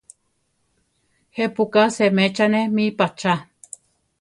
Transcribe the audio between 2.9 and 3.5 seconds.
pa chá?